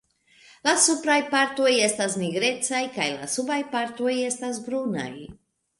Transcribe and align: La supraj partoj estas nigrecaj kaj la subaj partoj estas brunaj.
La 0.67 0.71
supraj 0.85 1.17
partoj 1.33 1.73
estas 1.89 2.17
nigrecaj 2.23 2.83
kaj 2.99 3.07
la 3.21 3.31
subaj 3.37 3.61
partoj 3.77 4.19
estas 4.33 4.61
brunaj. 4.71 5.11